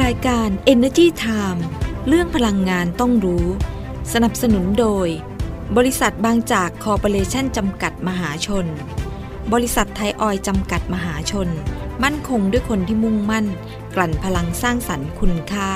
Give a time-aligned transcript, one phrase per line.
[0.00, 1.60] รายการ Energy Time
[2.08, 3.46] เรื่องพลังงานต้องรู้
[4.12, 5.08] สนับสนุนโดย
[5.76, 8.66] บริษัทบางจากคอร์ปอเรชันจำกัดมหาชน
[9.52, 11.48] บริษัทไทยออยจำกัดมหาชน
[12.02, 13.46] มั่นคงด้วยคนที่มุ่งมั่น
[13.94, 15.70] กลั่นพลังสร้างสรรค์คุณค่า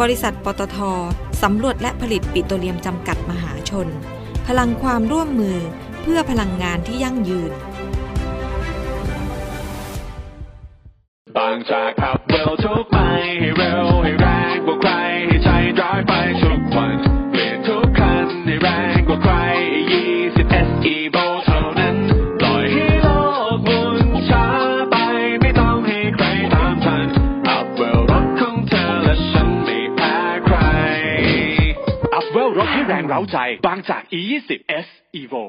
[0.00, 0.78] บริษัทปตท
[1.42, 3.88] สำรวจและผลิตปิโตรเลียมจำกัดมหาชน
[4.46, 5.58] พลังความร่วมมือ
[6.02, 7.52] เพื่อพลังงานที่ยั่งยืน
[11.36, 12.91] บางจากขับเร็วทุก
[13.22, 14.90] ให้เร็วให้แรงกว่าใคร
[15.26, 15.48] ให้ใจ
[15.80, 16.12] ร้ายไป
[16.42, 16.96] ทุกวัน
[17.30, 19.34] เปลี่ยนทุกคันให้แรงกว่าใคร
[19.92, 21.96] 20 SE v o เท่านั้น
[22.40, 23.08] ปล่อยให้โล
[23.56, 23.98] กหมุน
[24.30, 24.46] ช้า
[24.90, 24.96] ไป
[25.40, 27.06] ไม่ต้องให้ใครตามทัน
[27.48, 30.56] อัพเวลรถของเธอและฉันไม่แพ้ใคร
[32.14, 34.50] อัพเวลรถให้แรงเร้าใจบางจาก E20
[34.84, 34.88] S
[35.20, 35.44] Evo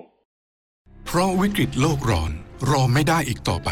[1.06, 2.32] เพราะวิกฤตโลกร้อน
[2.70, 3.72] รอไม่ได้อีกต่อไป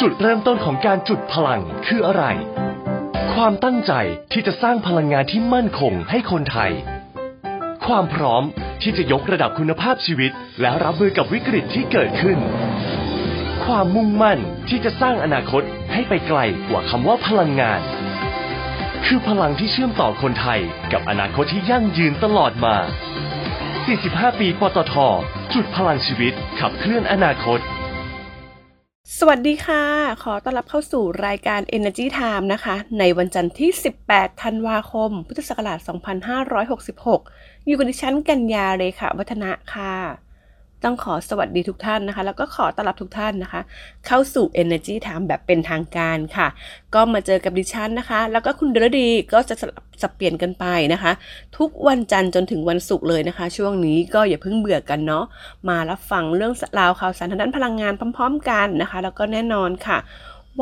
[0.00, 2.24] จุดเริ่มต้นของการจุดพลังคืออะไร
[3.34, 3.92] ความตั้งใจ
[4.32, 6.72] ที่จะสร้างพลังงานที่มั่นคงให้คนไทย
[7.86, 8.42] ความพร้อม
[8.82, 12.38] ที่จะยกระดับคุณภาพชีวิต และรับมือกับวิกฤตที่เกิดขึ้น
[13.64, 17.80] ความมุ่งมั่นที่จะสร้างอนาคตให้ไปไกลกว่าคำว่าพลังงาน
[19.06, 20.60] คือพลังที่เชื่อมต่อคนไทย
[20.92, 22.76] กับอนาคตที่ยั่งยืนตลอดมา
[23.58, 24.94] 45 ปีปตท
[25.54, 27.60] จุดพลังชีวิตขับเคลื่อนอนาคต
[29.18, 29.82] สวัสดีค่ะ
[30.22, 33.70] ขอต้อนรับเข้าสู่รายการ Energy Time นะคะ ในวันจันทร์ที่
[34.06, 35.78] 18 ธันวาคม พุทธศักราช
[36.72, 40.23] 2566 อยู่กับดิฉันกัญญาเลขาวัฒนะค่ะ
[40.84, 43.60] ต้องขอสวัสดีทุกท่านนะคะ แล้วก็ขอต้อนรับทุกท่านนะคะ
[44.06, 46.48] เข้าสู่ Energy Time แบบเป็นทางการค่ะ
[46.94, 51.12] ก็มาเจอกับดิฉันนะคะ แล้วก็คุณเดรดีก็จะสลับสับเปลี่ยนกันไปนะคะ
[51.58, 55.24] ทุกวันจันทร์จนถึงวันศุกร์เลยนะคะ ช่วงนี้ก็อย่าเพิ่งเบื่อกันเนาะ
[55.68, 59.98] มารับฟังเรื่องราวข่าวสารทางด้านพลังงานพร้อม ๆ กันนะคะ แล้วก็แน่นอนค่ะ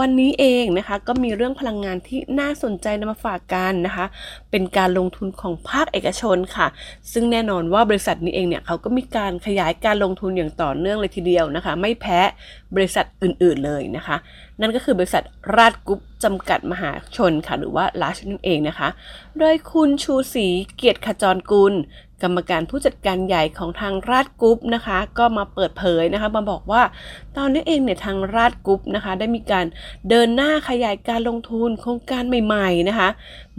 [0.01, 4.07] วันนี้เองนะคะก็มีเรื่องพลังงานที่น่าสนใจนำมาฝากกันนะคะ
[4.51, 6.67] เป็นการลงทุนของภาคเอกชนค่ะ
[7.13, 12.21] ซึ่งแน่นอนว่าบริษัทนี้เองเนี่ยเขาก็มีการขยายการลงทุนอย่างต่อเนื่องเลยทีเดียวนะคะ ไม่แพ้
[12.75, 14.17] บริษัทอื่นๆเลยนะคะ
[14.61, 15.23] นั่นก็คือบริษัท
[15.57, 18.89] ราชกรุ๊ปจำกัดมหาชนค่ะ หรือว่า RATCH นั่นเองนะคะ
[19.39, 21.75] โดยคุณชูศรีเกียรติขจรกุล
[22.23, 26.83] กรรมการผู้จัดการใหญ่ของทางราชกรุ๊ปนะคะ ก็มาเปิดเผยนะคะ มาบอกว่า
[27.37, 29.67] ตอนนี้เองเนี่ยทางราชกรุ๊ปนะคะ ได้มีการ
[30.09, 33.09] เดินหน้าขยายการลงทุนโครงการใหม่ ๆนะคะ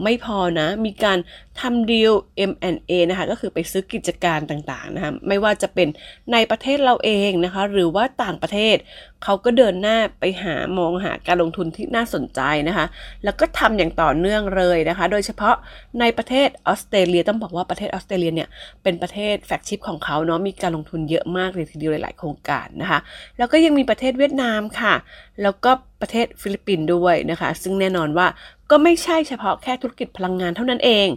[0.03, 1.17] ไม่พอนะมีการ
[1.61, 2.11] ทำ deal
[2.51, 5.87] M&A นะคะก็คือไปซื้อกิจการต่างๆนะคะไม่ว่าจะเป็น
[6.33, 8.75] ในประเทศเราเองนะคะหรือว่าต่างประเทศ
[9.23, 12.85] เขาก็เดินหน้าไปหามองหาการลงทุนที่น่าสนใจนะคะ
[13.23, 15.55] แล้วก็ทำอย่างต่อเนื่องเลยนะคะ โดยเฉพาะ
[15.99, 18.49] ในประเทศออสเตรเลียต้องบอกว่าประเทศออสเตรเลียเนี่ย
[18.83, 22.99] เป็นประเทศ flagship ของเขาเนาะมีการลงทุนเยอะมากเลยทีเดียวหลาย ๆ โครงการนะคะ
[23.37, 24.95] แล้วก็ยังมีประเทศเวียดนามค่ะ
[25.41, 25.71] แล้วก็
[26.03, 28.27] ประเทศฟิลิปปินส์ด้วยนะคะ ซึ่งแน่นอนว่า
[28.71, 31.07] ก็ไม่ใช่เฉพาะแค่ธุรกิจพลังงานเท่านั้นเอง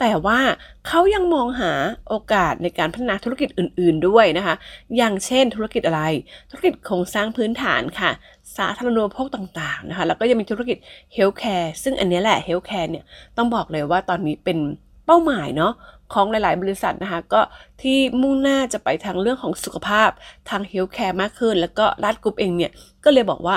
[0.00, 0.38] แต่ว่า
[0.86, 1.72] เขายังมองหา
[2.08, 4.54] โอกาสในการพัฒนาธุรกิจอื่น ๆด้วยนะคะ
[4.96, 6.02] อย่างเช่นธุรกิจอะไร
[6.50, 8.10] ธุรกิจโครงสร้างพื้นฐานค่ะ
[8.56, 10.76] สาธารณูปโภคต่างๆนะคะ แล้วก็ยังมีธุรกิจ
[11.14, 13.04] healthcare ซึ่งอันนี้แหละ healthcare เนี่ย
[13.36, 14.58] ต้องบอกเลยว่าตอนนี้เป็น
[15.06, 15.72] เป้าหมายเนาะ
[16.14, 17.40] ของหลาย ๆ บริษัทนะคะก็
[17.82, 20.10] ที่มุ่งหน้าจะไปทางเรื่องของสุขภาพ
[20.50, 22.72] ทาง healthcare มากขึ้น แล้วก็ราชกรุ๊ปเองเนี่ย
[23.04, 23.56] ก็เลยบอกว่า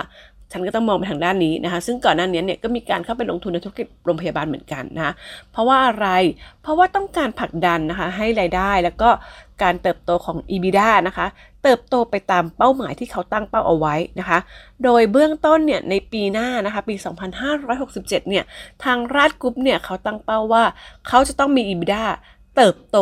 [0.51, 5.13] ฉันก็ต้องมองไปทางด้านนี้นะคะซึ่งก่อนหน้านี้เนี่ยก็มีการเข้าไปลงทุนในธุรกิจโรงพยาบาลเหมือนกันนะคะ
[5.51, 6.07] เพราะว่าอะไร
[6.61, 9.09] เพราะว่าต้องการผลักดันนะคะให้รายได้แล้วก็
[9.63, 11.27] การเติบโตของ EBITDA นะคะ
[11.63, 14.39] เติบโตไปตามเป้าหมายที่เขาตั้งเป้าเอาไว้นะคะ
[14.83, 16.95] โดยเบื้องต้นเนี่ยในปีหน้านะคะปี
[17.61, 18.43] 2567 เนี่ย
[18.83, 20.63] ทางราชกรุ๊ปเนี่ยเขาตั้งเป้าว่า
[21.07, 22.03] เขาจะต้องมี EBITDA
[22.61, 22.97] เติบโต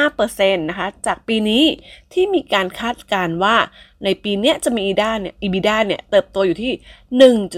[0.00, 1.64] 5%นะคะ จากปีนี้
[2.12, 3.56] ที่มีการคาดการณ์ว่า
[4.04, 6.72] ในปีนี้จะมี EBITDA เนี่ย EBITDA เนี่ยเติบโตอยู่ที่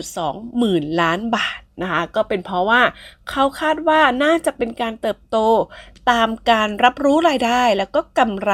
[0.02, 2.82] 1.2 หมื่นล้านบาทนะคะ ก็เป็นเพราะว่า
[3.30, 5.38] เขาคาดว่าน่าจะเป็นการเติบโต
[6.10, 8.52] ตามการรับรู้รายได้แล้วก็กำไร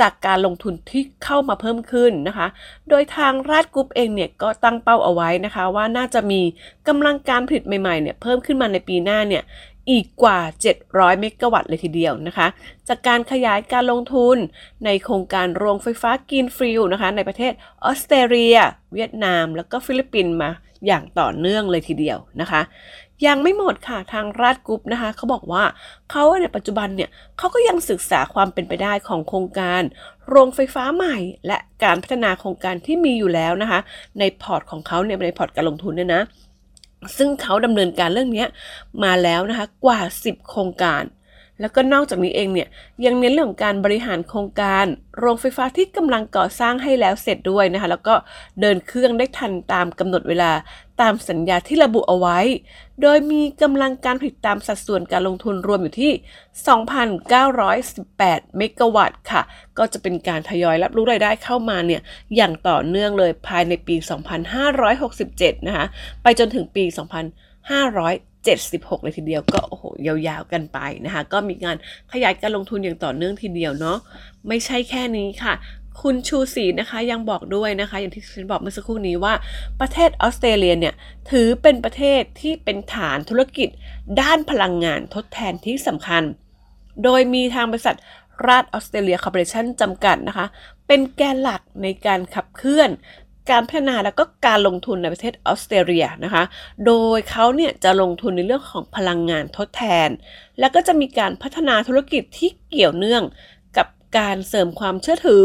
[0.00, 2.46] จากการลงทุนที่เข้ามาเพิ่มขึ้นนะคะ
[2.88, 6.40] โดยทางราชกรุ๊ปเองเนี่ยก็ตั้งเป้าเอาไว้นะคะ ว่าน่าจะมี
[6.88, 9.42] กำลังการผลิตใหม่ๆเนี่ยเพิ่มขึ้นมาในปีหน้าเนี่ย
[9.90, 10.38] อีกกว่า
[10.80, 12.46] 700 เมกะวัตต์เลยทีเดียวนะคะ
[12.88, 14.36] จากการขยายการลงทุน
[14.84, 17.52] ในโครงการโรงไฟฟ้า greenfield นะคะในประเทศ
[17.84, 18.56] ออสเตรเลีย
[18.94, 20.50] เวียดนาม แล้วก็ฟิลิปปินส์มา
[20.86, 22.60] อย่างต่อเนื่องเลยทีเดียวนะคะ
[23.26, 25.64] ยังไม่หมดค่ะทางราชกรุ๊ปนะคะเขาบอกว่า
[26.10, 29.82] เขาในปัจจุบันเนี่ยเขาก็ยังศึกษาความเป็นไปได้ของโครงการ
[30.28, 31.16] โรงไฟฟ้าใหม่
[31.46, 33.80] และการพัฒนาโครงการที่มีอยู่แล้วนะคะ
[34.18, 36.22] ในพอร์ตของเขาเนี่ยในพอร์ตการลงทุนเนี่ยนะ
[37.16, 38.46] ซึ่งเขาดำเนินการเรื่องนี้
[39.04, 41.02] มาแล้วนะคะกว่า 10 โครงการ
[41.60, 42.68] แล้วก็นอกจากนี้เองเนี่ย
[43.04, 44.86] ยังเน้นเรื่องของการบริหารโครงการ
[45.18, 48.14] โรงไฟฟ้าที่กำลังก่อสร้างให้แล้วเสร็จด้วยนะคะ แล้วก็
[48.60, 50.52] เดินเครื่องได้ทันตามกำหนดเวลา
[51.00, 52.38] ตามสัญญาที่ระบุเอาไว้
[53.02, 56.12] โดยมีกำลังการผลิตตามสัดส่วนการลงทุนรวมอยู่ที่
[57.74, 59.42] 2,918 เมกะวัตต์ค่ะ
[59.78, 62.00] ก็จะเป็นการทยอยรับรู้รายได้เข้ามาเนี่ย
[62.36, 63.96] อย่างต่อเนื่องเลยภายในปี
[64.80, 65.86] 2567 นะคะ
[66.22, 71.76] ไปจนถึงปี 2,500 76 เลยทีเดียวก็โอ้โหยาวๆกันไปนะคะ ก็มีการ
[72.12, 73.98] ขยายการลงทุนอย่างต่อเนื่องทีเดียวเนาะ
[74.48, 75.54] ไม่ใช่แค่นี้ค่ะ
[76.02, 79.34] คุณชูศรีนะคะยังบอกด้วยนะคะ อย่างที่ฉันบอกเมื่อสักครู่นี้ว่า
[79.80, 80.94] ประเทศออสเตรเลียเนี่ย
[81.30, 83.68] ถือเป็นประเทศที่เป็นฐานธุรกิจ
[84.20, 86.22] ด้านพลังงานทดแทนที่สำคัญ
[87.04, 87.96] โดยมีทางบริษัท
[88.46, 90.46] ราชออสเตรเลียคอร์ปอเรชั่นจำกัดนะคะ
[90.86, 92.90] เป็นแกนหลักในการขับเคลื่อน
[93.50, 96.44] การพัฒนาแล้วก็การลงทุนในประเทศออสเตรเลียนะคะ
[96.86, 100.08] โดยเขาเนี่ยจะลงทุนในเรื่องของพลังงานทดแทน
[100.60, 103.22] แล้วก็จะมีการพัฒนาธุรกิจที่เกี่ยวเนื่อง
[103.76, 103.86] กับ
[104.18, 105.44] การเสริมความเชื่อถือ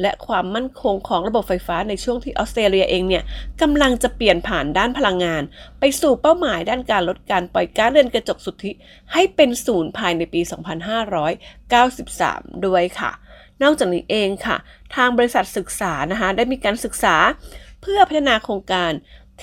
[0.00, 3.22] และความมั่นคงของระบบไฟฟ้าในช่วงที่ออสเตรเลียเองเนี่ย
[3.62, 5.42] กำลังจะเปลี่ยนผ่านด้านพลังงาน
[5.80, 8.72] ไปสู่เป้าหมายด้านการลดการปล่อยก๊าซเรือนกระจกสุทธิ
[9.12, 10.40] ให้เป็นศูนย์ภายในปี
[11.72, 13.12] 2593 ด้วยค่ะ
[13.62, 14.56] นอกจากนี้เองค่ะ
[14.94, 17.16] ทางบริษัทศึกษานะคะได้มีการศึกษา
[17.82, 18.92] เพื่อพัฒนาโครงการ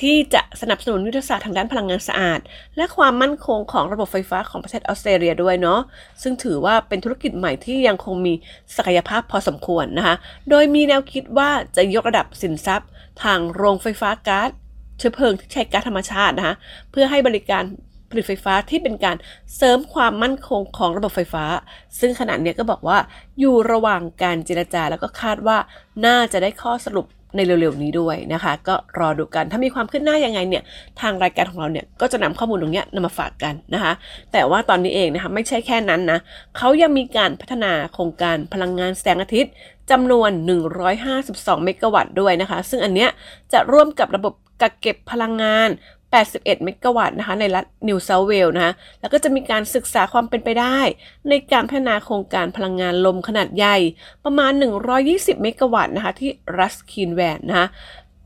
[0.01, 2.39] ที่จะสนับสนุนยุทธศาสตร์ทางด้านพลังงานสะอาด
[2.77, 5.79] และความมั่นคงของระบบไฟฟ้าของประเทศออสเตรเลียด้วยเนาะ
[6.21, 8.33] ซึ่งถือว่าเป็นธุรกิจใหม่ที่ยังคงมี
[8.75, 10.15] ศักยภาพพอสมควรนะคะ
[10.49, 12.89] โดยมีแนวคิดว่าจะยกระดับสินทรัพย์
[13.23, 14.49] ทางโรงไฟฟ้าก๊าซ
[14.97, 16.55] เชื้อเพลิงที่ใช้ก๊าซธรรมชาตินะคะ
[16.91, 17.63] เพื่อให้บริการ
[18.09, 19.15] ผลิตไฟฟ้าที่เป็นการ
[19.55, 21.45] เสริมความมั่นคงของระบบไฟฟ้า
[21.99, 22.97] ซึ่งขณะนี้ก็บอกว่า
[23.39, 25.57] อยู่ระหว่างการเจรจาแล้วก็คาดว่า
[26.05, 30.63] น่าจะได้ข้อสรุปในเร็วๆนี้ด้วยนะคะ ก็รอดูกันถ้ามีความคืบหน้ายังไงเนี่ย
[31.01, 33.93] ทางรายการของเราเนี่ยก็จะนำข้อมูลตรงนี้นำมาฝากกันนะคะ
[34.31, 36.19] แต่ว่าตอนนี้เองนะคะไม่ใช่แค่นั้นนะ
[36.57, 39.51] เขายังมีการพัฒนาโครงการพลังงานแสงอาทิตย์
[39.91, 40.31] จำนวน
[40.97, 43.09] 152 เมกะวัตต์ด้วยนะคะ ซึ่งอันเนี้ย
[43.53, 45.69] จะร่วมกับระบบกักเก็บพลังงาน
[46.11, 50.79] 81 เมกะวัตต์นะคะในรัฐนิวเซาเวล์นะคะแล้วก็จะมีการศึกษาความเป็นไปได้
[51.29, 53.77] ในการพัฒนาโครงการพลังงานลมขนาดใหญ่
[54.25, 54.51] ประมาณ
[54.97, 57.67] 120 เมกะวัตต์นะคะที่รัสคีนแวนนะคะ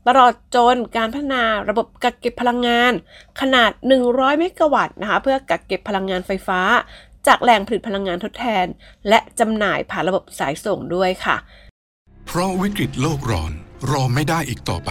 [0.06, 2.92] ตลอดจนการพัฒนาระบบกักเก็บพลังงาน
[3.40, 3.70] ขนาด
[4.06, 6.60] 100 เมกะวัตต์นะคะเพื่อกักเก็บพลังงานไฟฟ้า
[7.26, 8.66] จากแหล่งผลิตพลังงานทดแทน
[9.08, 11.36] และจำหน่ายผ่านระบบสายส่งด้วยค่ะ
[12.26, 13.52] เพราะวิกฤตโลกร้อน
[13.90, 14.90] รอไม่ได้อีกต่อไป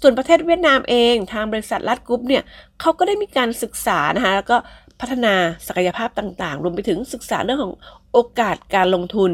[0.00, 2.42] ส่วนประเทศเวียดนามเองทางบริษัทลัดกรุ๊ปเนี่ย
[2.80, 4.56] เขาก็ได้มีการศึกษานะคะแล้วก็
[5.00, 5.34] พัฒนา
[5.66, 7.74] ศักยภาพต่างๆ รวมไปถึงศึกษาเรื่องของ
[8.12, 9.30] โอกาสการลงทุน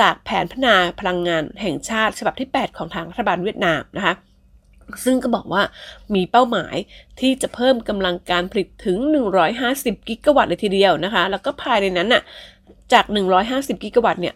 [0.00, 4.14] จากแผนพัฒนาพลังงานแห่งชาติฉบับที่ 8 ของทางรัฐบาลเวียดนามนะคะ
[5.04, 5.62] ซึ่งก็บอกว่า
[6.14, 6.76] มีเป้าหมาย
[7.20, 8.98] ที่จะเพิ่มกำลังการผลิตถึง
[9.52, 12.22] 150 กิกะวัตต์เลยทีเดียวนะคะ แล้วก็ภายในนั้นน่ะ
[12.92, 13.04] จาก
[13.44, 14.34] 150 กิกะวัตต์เนี่ย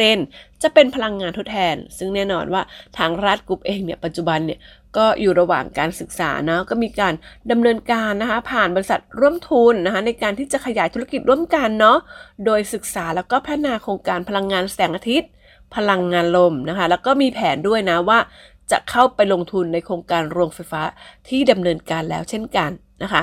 [0.00, 2.62] 40%จะเป็นพลังงานทดแทน ซึ่งแน่นอนว่า
[2.98, 4.58] ทางรัฐกรุ๊ปเองเนี่ย ปัจจุบันเนี่ย
[4.96, 7.14] ก็อยู่ระหว่างการศึกษานะ ก็มีการ
[7.50, 11.98] ดำเนินการนะคะ ผ่านบริษัทร่วมทุนนะคะ ในการที่จะขยายธุรกิจร่วมกันเนาะ
[12.46, 15.30] โดยศึกษาแล้วก็พัฒนาโครงการพลังงานแสงอาทิตย์
[15.74, 18.18] พลังงานลมนะคะ แล้วก็มีแผนด้วยนะว่า
[18.70, 20.82] จะเข้าไปลงทุนในโครงการโรงไฟฟ้า
[21.28, 22.70] ที่ดำเนินการแล้วเช่นกัน
[23.02, 23.22] นะคะ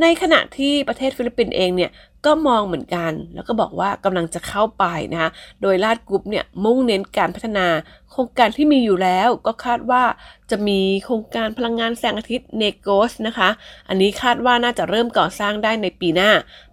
[0.00, 1.90] ในขณะที่ประเทศฟิลิปปินส์เองเนี่ย
[2.26, 5.30] ก็มองเหมือนกัน แล้วก็บอกว่ากำลังจะเข้าไปนะคะ
[5.62, 7.66] โดยราชกรุ๊ปเนี่ยมุ่งเน้นการพัฒนา
[8.10, 10.02] โครงการที่มีอยู่แล้วก็คาดว่า
[10.50, 13.48] จะมีโครงการพลังงานแสงอาทิตย์เนกรอสนะคะ
[13.88, 16.30] อันนี้คาดว่าน่าจะเริ่มก่อสร้างได้ในปีหน้า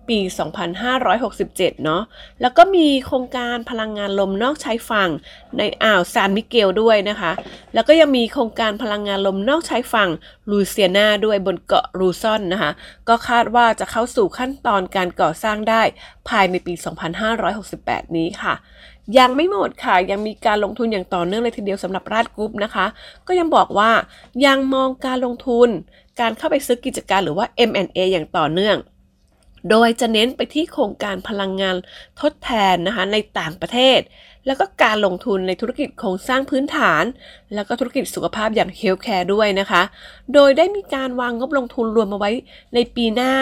[0.09, 0.19] ปี
[1.01, 2.03] 2567 เนาะ
[2.41, 5.09] แล้วก็มีโครงการพลังงานลมนอกชายฝั่ง
[5.57, 7.31] ในอ่าวซานมิเกลด้วยนะคะ
[7.73, 10.09] แล้วก็ยังมีโครงการพลังงานลมนอกชายฝั่ง
[10.49, 12.71] ลูเซียนาด้วยบนเกาะรูซอนนะคะ
[13.07, 15.81] ก็คาดว่าจะเข้าสู่ขั้นตอนการก่อสร้างได้
[16.29, 16.73] ภายในปี
[17.45, 18.55] 2568 นี้ค่ะ
[19.19, 22.85] ยังไม่หมดค่ะ ยังมีการลงทุนอย่างต่อเนื่องเลยทีเดียวสำหรับราชกรุ๊ปนะคะ
[23.27, 23.91] ก็ยังบอกว่า
[24.45, 25.69] ยังมองการลงทุน
[26.19, 28.77] การเข้าไปซื้อกิจการหรือว่า M&A อย่างต่อเนื่อง
[29.69, 31.75] โดยจะเน้นไปที่โครงการพลังงาน
[32.21, 34.01] ทดแทนนะคะในต่างประเทศ
[34.47, 37.03] แล้วก็การลงทุนในธุรกิจโครงสร้างพื้นฐาน
[37.53, 39.81] แล้วก็ธุรกิจสุขภาพอย่างเฮลท์แคร์ด้วยนะคะ
[40.33, 42.31] โดยได้มีการวางงบลงทุนรวมมาไว้
[42.73, 43.33] ในปีหน้า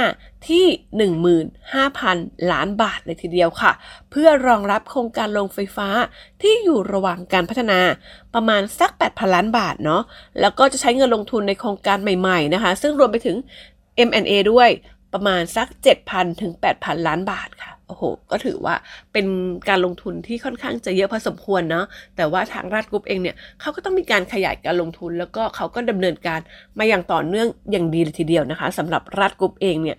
[0.49, 0.65] ที่
[1.77, 3.71] 15,000 ล้านบาทเลยทีเดียวค่ะ
[4.11, 5.87] เพื่อรองรับโครงการโรงไฟฟ้า
[6.41, 7.79] ที่อยู่ระหว่างการพัฒนา
[8.33, 10.01] ประมาณสัก 8,000 ล้านบาทเนาะ
[10.41, 13.37] แล้วก็จะใช้เงินลงทุนในโครงการใหม่ๆนะคะ ซึ่งรวมไปถึง
[14.09, 14.69] M&A ด้วย
[15.13, 15.67] ประมาณสัก
[16.05, 18.75] 7,000 ถึง 8,000 ล้านบาทค่ะ โอ้โห ก็ถือว่า
[19.13, 19.25] เป็น
[19.69, 21.85] การลงทุนที่ค่อนข้างจะเยอะพอสมควรเนาะ
[22.15, 26.39] แต่ว่าทางราชกรุ๊ปเองเนี่ยเขาก็ต้องมีการขยายการลงทุน แล้วก็เขาก็ดำเนินการ
[26.77, 29.97] มาอย่างต่อเนื่องอย่างดีเลยทีเดียวนะคะสำหรับราชกรุ๊ปเองเนี่ย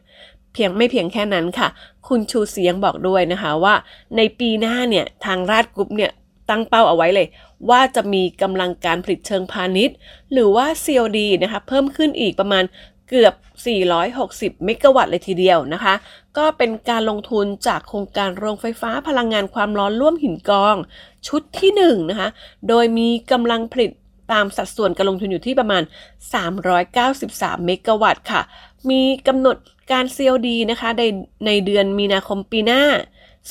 [0.53, 1.69] เพียงไม่เพียงแค่นั้นค่ะ
[2.09, 3.75] คุณชูเสียงบอกด้วยนะคะว่า
[4.17, 6.11] ในปีหน้าเนี่ยทางราชกรุ๊ปเนี่ย
[6.51, 7.27] ตั้งเป้าเอาไว้เลย
[7.71, 9.97] ว่าจะมีกำลังการผลิตเชิงพาณิชย์
[10.33, 12.65] หรือว่า COD นะคะเพิ่มขึ้นอีกประมาณ
[13.09, 13.35] เกือบ
[13.99, 15.95] 460 เมกะวัตต์เลยทีเดียวนะคะ
[16.39, 20.77] ก็เป็นการลงทุนจากโครงการโรงไฟฟ้าพลังงานความร้อนร่วมหินกอง
[21.29, 22.29] ชุดที่1นนะคะ
[22.69, 23.91] โดยมีกำลังผลิต
[24.33, 25.83] ตามสัดส่วนการลงทุนอยู่ที่ประมาณ
[26.95, 28.43] 393 เมกะวัตต์ค่ะ
[28.91, 29.57] มีกำหนด
[29.93, 31.03] การ COD นะคะใน
[31.47, 32.83] ในเดือนมีนาคมปีหน้า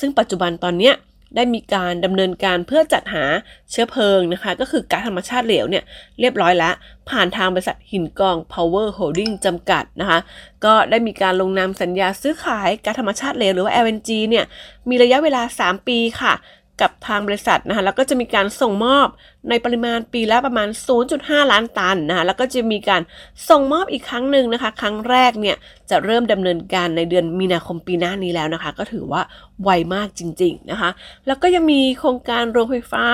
[0.00, 0.94] ซึ่งปัจจุบันตอนเนี้ย
[1.36, 3.24] ได้มีการดำเนินการเพื่อจัดหา
[3.70, 5.84] เชื้อเพลิงนะคะ ก็คือก๊าซธรรมชาติเหลวเนี่ย
[6.20, 6.74] เรียบร้อยแล้ว
[7.10, 10.18] ผ่านทางบริษัทหินกอง Power Holding จำกัดนะคะ
[10.64, 14.44] ก็ได้มีการลงนามสัญญาซื้อขายก๊าซธรรมชาติเหลวหรือว่า LNG เนี่ย
[14.88, 16.34] มีระยะเวลา 3 ปีค่ะ
[16.80, 19.08] กับทางบริษัทนะคะแล้วก็จะมีการส่งมอบ
[19.48, 20.68] ในปริมาณปีละประมาณ
[21.10, 23.02] 0.5 ล้านตันนะคะแล้วก็จะมีการ
[23.48, 25.56] ส่งมอบอีกครั้งหนึ่งนะคะ ครั้งแรกเนี่ย
[25.90, 29.22] จะเริ่มดำเนินการในเดือนมีนาคมปีหน้านี้แล้วนะคะ ก็ถือว่า
[29.62, 30.90] ไวมากจริง ๆนะคะ
[31.26, 33.04] แล้วก็ยังมีโครงการโรงไฟฟ้า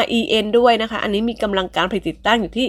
[0.00, 2.68] REN ด้วยนะคะ อันนี้มีกำลังการผลิตติดตั้งอยู่ที่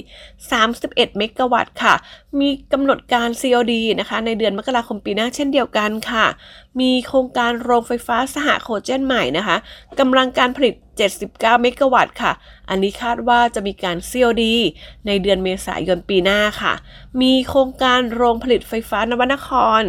[0.55, 1.93] 31 เมกะวัตต์ค่ะ
[2.39, 6.25] มีกำหนดการ COD นะคะ ในเดือนมกราคมปีหน้าเช่นเดียวกันค่ะ
[6.79, 9.57] มีโครงการโรงไฟฟ้าสหโคเจนใหม่นะคะ
[9.99, 12.31] กำลังการผลิต 79 เมกะวัตต์ค่ะ
[12.69, 14.43] อันนี้คาดว่าจะมีการ COD
[15.07, 16.73] ในเดือนเมษายนปีหน้าค่ะ
[17.21, 19.49] มีโครงการโรงผลิตไฟฟ้านวนค
[19.79, 19.81] ร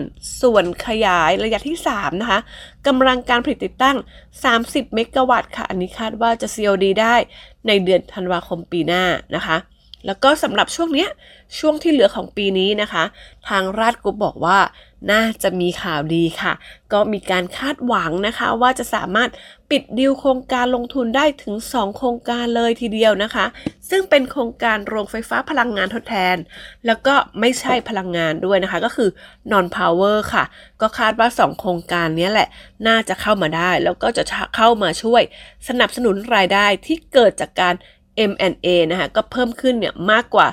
[0.43, 2.41] ส่วนขยายระยะที่ 3 นะคะ
[2.87, 3.97] กำลังการผลิตติดตั้ง
[4.47, 7.15] 30 เมกะวัตต์ค่ะ อันนี้คาดว่าจะ COD ได้
[7.67, 9.05] ในเดือนธันวาคมปีหน้า
[9.37, 9.57] นะคะ
[10.07, 11.09] แล้วก็สำหรับช่วงเนี้ย
[11.59, 13.05] ช่วงที่เหลือของปีนี้นะคะ
[13.49, 14.59] ทางราชกรุ๊ปบอกว่า
[15.13, 16.53] น่าจะมีข่าวดีค่ะ
[16.93, 19.31] ก็มีการคาดหวังนะคะ ว่าจะสามารถ
[19.71, 23.47] ปิดดีลโครงการลงทุนได้ถึง 2 โครงการเลยทีเดียวนะคะ
[23.91, 26.37] ซึ่งเป็นโครงการโรงไฟฟ้าพลังงานทดแทน
[26.87, 29.11] แล้วก็ไม่ใช่พลังงานด้วยนะคะ ก็คือ
[29.53, 30.45] non power ค่ะ
[30.81, 32.49] ก็คาดว่า 2 โครงการนี้แหละ
[32.87, 34.23] น่าจะเข้ามาได้ แล้วก็จะ
[34.57, 35.23] เข้ามาช่วย
[35.69, 37.75] สนับสนุนรายได้ที่เกิดจากการ
[38.31, 40.49] M&A นะคะก็เพิ่มขึ้นเนี่ยมากกว่า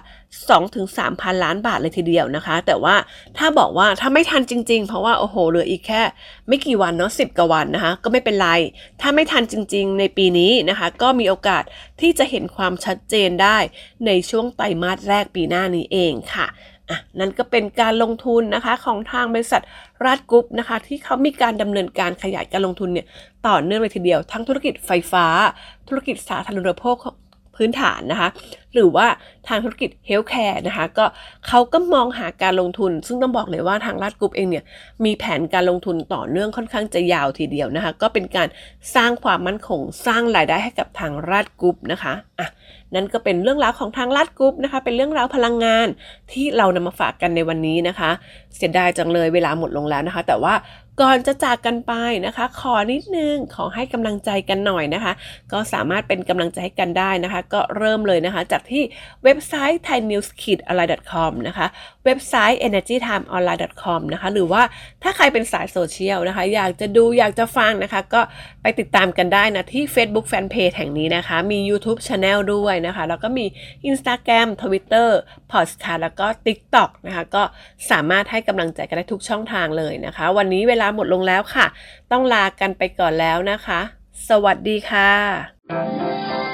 [0.57, 2.95] 2-3 พันล้านบาทเลยทีเดียวนะคะ แต่ว่า
[3.37, 6.01] ถ้าบอกว่าถ้าไม่ทันจริง ๆ เพราะว่าโอ้โหเหลืออีกแค่
[6.47, 8.49] ไม่กี่วันเนาะสิบกว่าวันนะคะ ก็ไม่เป็นไร
[9.01, 11.63] ถ้าไม่ทันจริง ๆ ในปีนี้นะคะ ก็มีโอกาส
[12.01, 13.57] ที่จะเห็นความชัดเจนได้
[14.05, 16.47] ในช่วงไตรมาสแรกปีหน้านี้เองค่ะ
[16.89, 19.61] อะนั่นก็เป็นการลงทุนนะคะของทางบริษัท
[20.05, 23.07] ราชกรุ๊ปนะคะ ที่เขามีการดำเนินการขยายการลงทุนเนี่ย
[23.47, 25.25] ต่อเนื่องเลยทีเดียว ทั้งธุรกิจไฟฟ้า
[25.87, 26.97] ธุรกิจสาธารณูปโภค
[27.55, 28.29] พื้นฐานนะคะ
[28.73, 29.07] หรือว่า
[29.47, 31.05] ทางธุรกิจ healthcare นะคะ ก็
[31.47, 34.63] เขาก็มองหาการลงทุน ซึ่งต้องบอกเลยว่าทางราชกรุ๊ปเองเนี่ย
[35.05, 38.47] มีแผนการลงทุนต่อเนื่องค่อนข้างจะยาวทีเดียวนะคะ ก็เป็นการ
[38.95, 42.47] สร้างความมั่นคงสร้างรายได้ให้กับทางราชกรุ๊ปนะคะอะ
[42.95, 45.87] นั่นก็เป็นเรื่องราวของทางราชกรุ๊ปนะคะ เป็นเรื่องราวพลังงาน
[46.31, 48.09] ที่เรานำมาฝากกันในวันนี้นะคะ
[48.55, 50.53] เสียดายจังเลยเวลาหมดลงแล้วนะคะ แต่ว่า
[51.01, 51.93] ก่อนจะจากกันไป
[52.25, 55.13] นะคะ ขอนิดนึงขอให้กำลังใจกันหน่อยนะคะ
[55.51, 58.83] ก็สามารถเป็นกำลังใจให้กันได้นะคะ ก็เริ่มเลยนะคะ จากที่
[59.23, 61.67] เว็บไซต์ thainews-online.com นะคะ
[62.05, 64.61] เว็บไซต์ energytimeonline.com นะคะ หรือว่า
[65.03, 68.21] ถ้าใครเป็นสายโซเชียลนะคะ อยากจะดูอยากจะฟังนะคะ ก็
[68.61, 73.45] ไปติดตามกันได้นะ ที่ Facebook Fanpage แห่งนี้นะคะ มี YouTube Channel ด้วยนะคะ แล้วก็มี
[73.89, 75.09] Instagram Twitter
[75.51, 77.43] Podcast แล้วก็ TikTok นะคะ ก็
[77.91, 81.65] สามารถให้กำลังใจกันได้ทุกช่องทางเลยนะคะ วันนี้เวลาหมดลงแล้วค่ะ
[82.11, 83.81] ต้องลากันไปก่อนแล้วนะคะ
[84.29, 85.11] สวัสดีค่ะ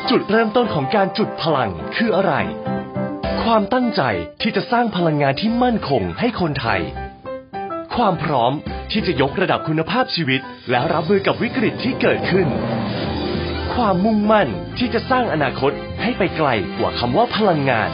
[0.09, 2.33] จุดเริ่มต้นของการจุดพลังคืออะไร
[3.43, 4.01] ความตั้งใจ
[4.41, 6.81] ที่จะสร้างพลังงานที่มั่นคงให้คนไทย
[7.95, 8.53] ความพร้อม
[8.91, 12.47] ที่จะยกระดับคุณภาพชีวิต และรับมือกับวิกฤตที่เกิดขึ้น
[13.73, 15.71] ความมุ่งมั่นที่จะสร้างอนาคต
[16.01, 17.89] ให้ไปไกลกว่าคำว่าพลังงาน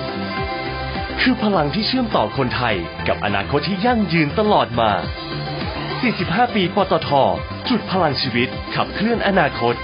[1.21, 2.75] คือพลังที่เชื่อมต่อคนไทย
[3.07, 4.91] กับอนาคตที่ยั่งยืนตลอดมา
[6.05, 7.09] 45 ปี ปตท
[7.69, 9.75] จุดพลังชีวิต ขับเคลื่อนอนาคต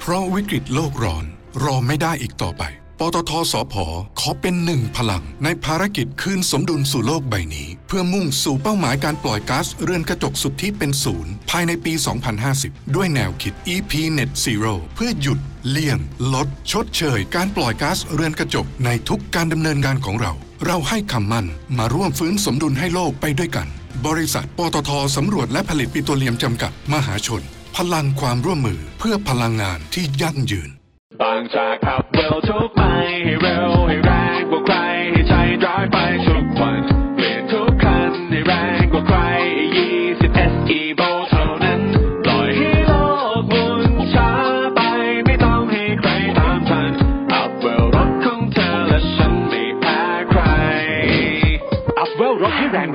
[0.00, 1.24] เพราะวิกฤตโลกร้อน
[1.64, 2.62] รอไม่ได้อีกต่อไป
[2.98, 3.74] ปตทสพ
[4.20, 11.92] ขอเป็นหนึ่งพลัง ในภารกิจคืนสมดุลสู่โลกใบนี้ เพื่อมุ่งสู่เป้าหมายการปล่อยก๊าซเรือนกระจกสุทธิเป็นศูนย์ภายในปี
[12.44, 15.98] 2050 ด้วยแนวคิด EP Net Zero เพื่อหยุดเลี่ยง
[16.34, 20.32] ลด ชดเชย การปล่อยก๊าซเรือนกระจกในทุกการดำเนินงานของเรา
[20.66, 21.46] เราให้คำมั่น
[21.78, 23.68] มาร่วมฟื้นสมดุลให้โลกไปด้วยกัน
[24.06, 27.42] บริษัทปตทสำรวจและผลิตปิโตรเลียมจำกัดมหาชน
[27.76, 30.70] พลังความร่วมมือเพื่อพลังงานที่ยั่งยืน
[31.22, 32.82] บางจากขับเร็วทุกไป
[33.24, 34.76] ให้เร็วให้แรงกว่าใคร
[35.10, 35.34] ให้ใจ
[35.64, 36.95] ร้ายไปทุกวัน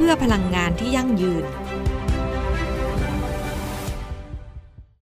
[0.00, 1.44] เพื่อพลังงานที่ยั่งยืน